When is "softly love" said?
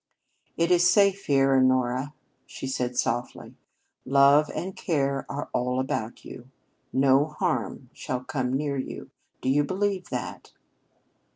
2.97-4.49